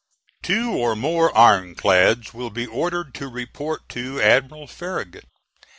[0.41, 5.25] Two or more iron clads will be ordered to report to Admiral Farragut.